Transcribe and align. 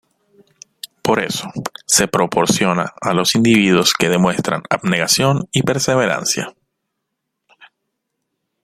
Por 1.03 1.19
eso, 1.19 1.47
se 1.85 2.07
proporciona 2.07 2.91
a 3.01 3.13
los 3.13 3.35
individuos 3.35 3.93
que 3.93 4.09
demuestran 4.09 4.63
abnegación 4.71 5.47
y 5.51 5.61
perseverancia. 5.61 6.55